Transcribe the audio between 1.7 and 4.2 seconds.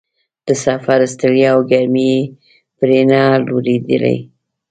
ګرمۍ یې پرې نه لورېدلې.